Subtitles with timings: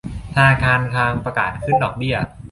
[0.33, 2.15] ธนาคารกลางประกาศขึ้นดอกเบี้ย